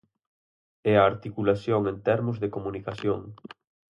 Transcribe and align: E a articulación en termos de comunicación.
E 0.89 0.91
a 0.97 1.05
articulación 1.11 1.81
en 1.91 1.97
termos 2.07 2.37
de 2.41 2.51
comunicación. 2.55 3.21